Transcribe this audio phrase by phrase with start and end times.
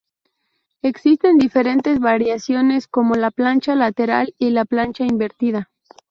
[0.81, 5.69] Existen diferentes variaciones, como la plancha lateral y la plancha invertida.